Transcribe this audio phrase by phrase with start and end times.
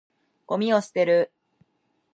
[0.47, 1.31] ゴミを捨てる。